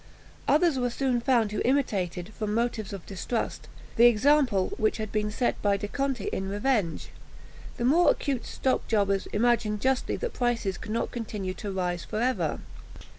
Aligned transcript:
Others 0.47 0.79
were 0.79 0.89
soon 0.89 1.21
found 1.21 1.51
who 1.51 1.61
imitated, 1.63 2.33
from 2.33 2.55
motives 2.55 2.91
of 2.91 3.05
distrust, 3.05 3.67
the 3.97 4.07
example 4.07 4.69
which 4.77 4.97
had 4.97 5.11
been 5.11 5.29
set 5.29 5.61
by 5.61 5.77
De 5.77 5.87
Conti 5.87 6.23
in 6.33 6.49
revenge. 6.49 7.09
The 7.77 7.85
more 7.85 8.09
acute 8.09 8.45
stockjobbers 8.47 9.27
imagined 9.31 9.79
justly 9.79 10.15
that 10.15 10.33
prices 10.33 10.79
could 10.79 10.89
not 10.91 11.11
continue 11.11 11.53
to 11.53 11.71
rise 11.71 12.03
for 12.03 12.19
ever. 12.19 12.61